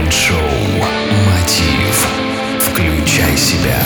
Майнд-шоу 0.00 0.34
«Мотив». 1.26 2.08
Включай 2.58 3.36
себя. 3.36 3.76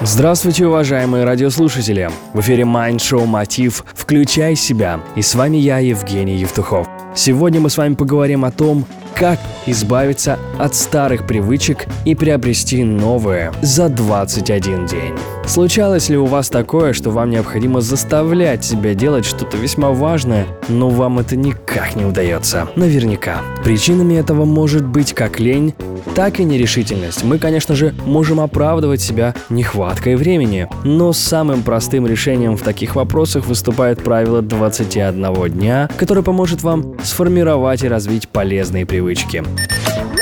Здравствуйте, 0.00 0.66
уважаемые 0.66 1.24
радиослушатели! 1.24 2.10
В 2.32 2.40
эфире 2.40 2.64
Майнд-шоу 2.64 3.26
«Мотив. 3.26 3.84
Включай 3.94 4.56
себя» 4.56 5.00
и 5.14 5.22
с 5.22 5.36
вами 5.36 5.58
я, 5.58 5.78
Евгений 5.78 6.34
Евтухов. 6.34 6.88
Сегодня 7.14 7.60
мы 7.60 7.70
с 7.70 7.78
вами 7.78 7.94
поговорим 7.94 8.44
о 8.44 8.50
том, 8.50 8.86
как 9.18 9.40
избавиться 9.66 10.38
от 10.58 10.76
старых 10.76 11.26
привычек 11.26 11.86
и 12.04 12.14
приобрести 12.14 12.84
новые 12.84 13.52
за 13.62 13.88
21 13.88 14.86
день. 14.86 15.14
Случалось 15.44 16.08
ли 16.08 16.16
у 16.16 16.26
вас 16.26 16.50
такое, 16.50 16.92
что 16.92 17.10
вам 17.10 17.30
необходимо 17.30 17.80
заставлять 17.80 18.64
себя 18.64 18.94
делать 18.94 19.24
что-то 19.24 19.56
весьма 19.56 19.90
важное, 19.90 20.46
но 20.68 20.88
вам 20.88 21.18
это 21.18 21.36
никак 21.36 21.96
не 21.96 22.04
удается? 22.04 22.68
Наверняка. 22.76 23.40
Причинами 23.64 24.14
этого 24.14 24.44
может 24.44 24.86
быть 24.86 25.14
как 25.14 25.40
лень, 25.40 25.74
так 26.14 26.40
и 26.40 26.44
нерешительность. 26.44 27.24
Мы, 27.24 27.38
конечно 27.38 27.74
же, 27.74 27.94
можем 28.06 28.40
оправдывать 28.40 29.00
себя 29.00 29.34
нехваткой 29.50 30.16
времени, 30.16 30.68
но 30.84 31.12
самым 31.12 31.62
простым 31.62 32.06
решением 32.06 32.56
в 32.56 32.62
таких 32.62 32.96
вопросах 32.96 33.46
выступает 33.46 34.02
правило 34.02 34.42
21 34.42 35.50
дня, 35.50 35.88
которое 35.96 36.22
поможет 36.22 36.62
вам 36.62 36.94
сформировать 37.02 37.82
и 37.82 37.88
развить 37.88 38.28
полезные 38.28 38.86
привычки. 38.86 39.44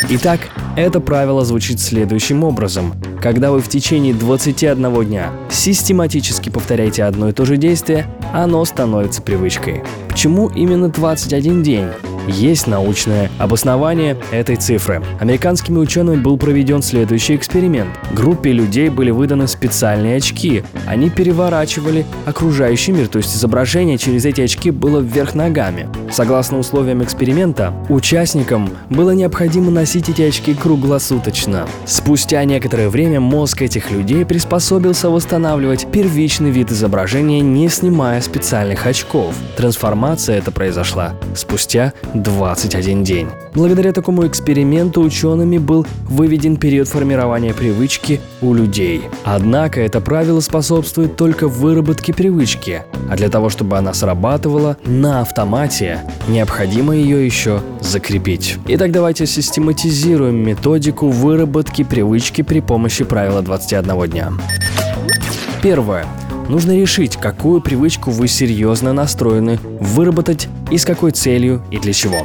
Итак, 0.08 0.40
это 0.76 1.00
правило 1.00 1.44
звучит 1.44 1.80
следующим 1.80 2.44
образом. 2.44 2.94
Когда 3.20 3.50
вы 3.50 3.60
в 3.60 3.68
течение 3.68 4.14
21 4.14 5.04
дня 5.04 5.32
систематически 5.50 6.48
повторяете 6.48 7.02
одно 7.04 7.30
и 7.30 7.32
то 7.32 7.44
же 7.44 7.56
действие, 7.56 8.06
оно 8.32 8.64
становится 8.64 9.22
привычкой. 9.22 9.82
Почему 10.08 10.48
именно 10.48 10.88
21 10.88 11.62
день? 11.62 11.86
Есть 12.26 12.66
научное 12.66 13.30
обоснование 13.38 14.16
этой 14.32 14.56
цифры. 14.56 15.02
Американскими 15.20 15.78
учеными 15.78 16.20
был 16.20 16.36
проведен 16.36 16.82
следующий 16.82 17.36
эксперимент. 17.36 17.90
Группе 18.12 18.52
людей 18.52 18.88
были 18.88 19.10
выданы 19.10 19.46
специальные 19.46 20.16
очки. 20.16 20.64
Они 20.86 21.08
переворачивали 21.08 22.04
окружающий 22.24 22.92
мир, 22.92 23.08
то 23.08 23.18
есть 23.18 23.34
изображение 23.36 23.98
через 23.98 24.24
эти 24.24 24.40
очки 24.40 24.70
было 24.70 25.00
вверх 25.00 25.34
ногами. 25.34 25.88
Согласно 26.10 26.58
условиям 26.58 27.02
эксперимента, 27.02 27.72
участникам 27.88 28.70
было 28.90 29.10
необходимо 29.12 29.70
носить 29.70 30.08
эти 30.08 30.22
очки 30.22 30.54
круглосуточно. 30.54 31.66
Спустя 31.84 32.42
некоторое 32.44 32.88
время 32.88 33.20
мозг 33.20 33.62
этих 33.62 33.90
людей 33.90 34.24
приспособился 34.24 35.10
восстанавливать 35.10 35.86
первичный 35.92 36.50
вид 36.50 36.72
изображения, 36.72 37.40
не 37.40 37.68
снимая 37.68 38.20
специальных 38.20 38.86
очков. 38.86 39.34
Трансформация 39.56 40.38
эта 40.38 40.50
произошла 40.50 41.14
спустя 41.34 41.92
21 42.22 43.04
день. 43.04 43.28
Благодаря 43.54 43.92
такому 43.92 44.26
эксперименту 44.26 45.02
учеными 45.02 45.58
был 45.58 45.86
выведен 46.08 46.56
период 46.56 46.88
формирования 46.88 47.54
привычки 47.54 48.20
у 48.42 48.54
людей. 48.54 49.02
Однако 49.24 49.80
это 49.80 50.00
правило 50.00 50.40
способствует 50.40 51.16
только 51.16 51.48
выработке 51.48 52.12
привычки, 52.12 52.82
а 53.10 53.16
для 53.16 53.28
того, 53.28 53.48
чтобы 53.48 53.78
она 53.78 53.94
срабатывала 53.94 54.76
на 54.84 55.20
автомате, 55.20 56.00
необходимо 56.28 56.94
ее 56.94 57.24
еще 57.24 57.60
закрепить. 57.80 58.58
Итак, 58.68 58.92
давайте 58.92 59.26
систематизируем 59.26 60.36
методику 60.36 61.08
выработки 61.08 61.84
привычки 61.84 62.42
при 62.42 62.60
помощи 62.60 63.04
правила 63.04 63.42
21 63.42 64.10
дня. 64.10 64.32
Первое. 65.62 66.06
Нужно 66.48 66.76
решить, 66.76 67.16
какую 67.16 67.60
привычку 67.60 68.12
вы 68.12 68.28
серьезно 68.28 68.92
настроены 68.92 69.58
выработать 69.80 70.48
и 70.70 70.78
с 70.78 70.84
какой 70.84 71.12
целью 71.12 71.62
и 71.70 71.78
для 71.78 71.92
чего. 71.92 72.22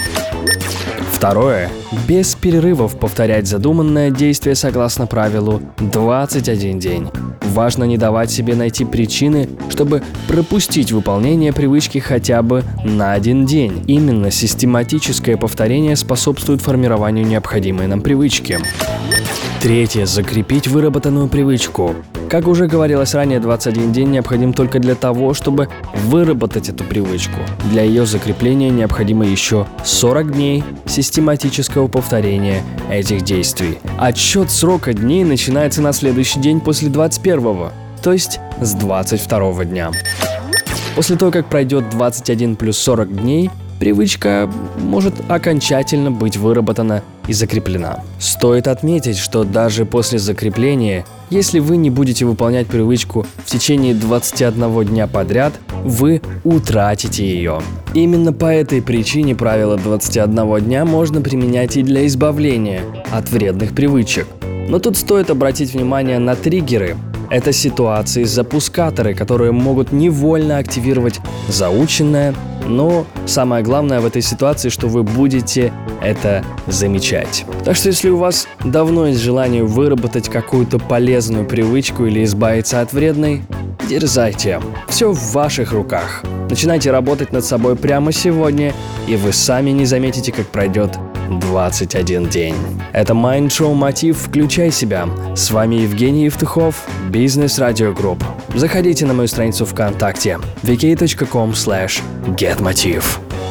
Второе. 1.12 1.70
Без 2.08 2.34
перерывов 2.34 2.98
повторять 2.98 3.46
задуманное 3.46 4.10
действие 4.10 4.56
согласно 4.56 5.06
правилу 5.06 5.62
21 5.78 6.80
день. 6.80 7.10
Важно 7.42 7.84
не 7.84 7.98
давать 7.98 8.32
себе 8.32 8.56
найти 8.56 8.86
причины, 8.86 9.48
чтобы 9.70 10.02
пропустить 10.28 10.92
выполнение 10.92 11.54
привычки 11.54 12.00
хотя 12.00 12.42
бы 12.42 12.64
на 12.84 13.14
один 13.14 13.46
день. 13.46 13.84
Именно 13.86 14.32
систематическое 14.32 15.38
повторение 15.38 15.96
способствует 15.96 16.62
формированию 16.62 17.26
необходимой 17.28 17.86
нам 17.86 18.02
привычки. 18.02 18.58
Третье. 19.62 20.06
Закрепить 20.06 20.68
выработанную 20.68 21.28
привычку. 21.28 21.96
Как 22.30 22.48
уже 22.48 22.68
говорилось 22.68 23.14
ранее, 23.14 23.40
21 23.40 23.92
день 23.92 24.12
необходим 24.12 24.54
только 24.54 24.80
для 24.80 24.96
того, 24.96 25.34
чтобы 25.34 25.68
выработать 26.06 26.70
эту 26.70 26.84
привычку. 26.84 27.40
Для 27.72 27.84
ее 27.84 28.06
закрепления 28.06 28.70
необходимо 28.70 29.26
еще 29.26 29.68
40 29.84 30.34
дней 30.34 30.64
систематического 30.86 31.88
повторения 31.88 32.64
этих 32.90 33.24
действий. 33.24 33.80
Отсчет 34.00 34.50
срока 34.50 34.94
дней 34.94 35.24
начинается 35.24 35.82
на 35.82 35.94
следующий 35.94 36.40
день 36.40 36.62
после 36.62 36.90
21 36.90 37.72
то 38.02 38.14
есть 38.14 38.40
с 38.60 38.74
22 38.74 39.66
дня. 39.66 39.92
После 40.96 41.16
того, 41.16 41.32
как 41.32 41.48
пройдет 41.48 41.90
21 41.90 42.56
плюс 42.56 42.78
40 42.78 43.16
дней, 43.16 43.50
привычка 43.82 44.48
может 44.78 45.16
окончательно 45.28 46.12
быть 46.12 46.38
выработана 46.38 47.02
и 47.28 47.34
закреплена. 47.34 48.04
Стоит 48.20 48.68
отметить, 48.68 49.18
что 49.18 49.44
даже 49.44 49.86
после 49.86 50.20
закрепления, 50.20 51.04
если 51.32 51.58
вы 51.58 51.78
не 51.78 51.90
будете 51.90 52.26
выполнять 52.26 52.68
привычку 52.68 53.26
в 53.44 53.50
течение 53.50 53.96
21 53.96 54.86
дня 54.86 55.08
подряд, 55.08 55.54
вы 55.84 56.22
утратите 56.44 57.26
ее. 57.26 57.60
Именно 57.96 58.34
по 58.34 58.46
этой 58.46 58.84
причине 58.84 59.34
правило 59.34 59.78
21 59.78 60.60
дня 60.60 60.86
можно 60.86 61.20
применять 61.20 61.76
и 61.76 61.82
для 61.82 62.06
избавления 62.06 62.84
от 63.12 63.32
вредных 63.32 63.74
привычек. 63.74 64.28
Но 64.70 64.78
тут 64.78 64.96
стоит 64.96 65.32
обратить 65.32 65.74
внимание 65.74 66.20
на 66.20 66.36
триггеры, 66.36 66.98
это 67.32 67.52
ситуации, 67.52 68.26
запускаторы, 68.26 69.16
которые 69.16 69.54
могут 69.54 69.92
невольно 69.92 70.58
активировать 70.58 71.20
заученное, 71.48 72.36
но 72.68 73.06
самое 73.26 73.64
главное 73.64 74.00
в 74.02 74.06
этой 74.06 74.22
ситуации, 74.22 74.70
что 74.70 74.88
вы 74.88 75.04
будете 75.04 75.74
это 76.02 76.44
замечать. 76.68 77.46
Так 77.66 77.76
что 77.76 77.90
если 77.90 78.10
у 78.10 78.18
вас 78.18 78.48
давно 78.64 79.08
есть 79.08 79.20
желание 79.20 79.64
выработать 79.64 80.30
какую-то 80.30 80.80
полезную 80.80 81.46
привычку 81.46 82.06
или 82.06 82.24
избавиться 82.24 82.82
от 82.82 82.94
вредной, 82.94 83.42
дерзайте. 83.90 84.60
Все 84.88 85.12
в 85.12 85.34
ваших 85.34 85.74
руках. 85.74 86.24
Начинайте 86.50 86.92
работать 86.92 87.32
над 87.32 87.46
собой 87.46 87.76
прямо 87.76 88.12
сегодня, 88.12 88.74
и 89.08 89.16
вы 89.16 89.32
сами 89.32 89.70
не 89.72 89.86
заметите, 89.86 90.32
как 90.32 90.48
пройдет 90.48 90.98
21 91.40 92.30
день. 92.30 92.56
Это 92.94 93.14
Mind 93.14 93.48
Show 93.48 93.74
Мотив 93.74 94.18
«Включай 94.18 94.72
себя». 94.72 95.08
С 95.36 95.52
вами 95.52 95.76
Евгений 95.76 96.26
Евтухов, 96.26 96.76
Бизнес 97.10 97.60
Радио 97.60 97.94
Групп. 97.94 98.24
Заходите 98.56 99.06
на 99.06 99.14
мою 99.14 99.28
страницу 99.28 99.66
ВКонтакте 99.66 100.40
vk.com 100.64 101.52
slash 101.52 102.02
getmotiv. 102.36 103.04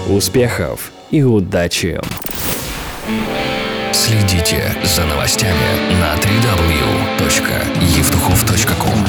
Успехов 0.08 0.90
и 1.10 1.22
удачи! 1.22 2.00
Следите 3.92 4.72
за 4.84 5.04
новостями 5.04 5.54
на 6.00 6.14
www.евтухов.ком 6.16 9.04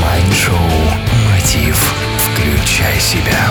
Майнд-шоу 0.00 0.70
«Мотив». 1.30 1.94
Включай 2.18 2.98
себя. 3.00 3.50